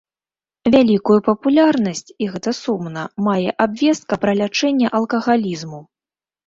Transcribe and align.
Вялікую 0.75 1.17
папулярнасць, 1.27 2.03
і 2.23 2.31
гэта 2.33 2.49
сумна, 2.63 3.01
мае 3.29 3.49
абвестка 3.67 4.13
пра 4.27 4.31
лячэнне 4.43 4.87
алкагалізму. 5.01 5.79